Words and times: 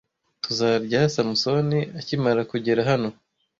Tuzarya 0.43 1.01
Samusoni 1.13 1.79
akimara 1.99 2.41
kugera 2.51 2.81
hano. 2.89 3.09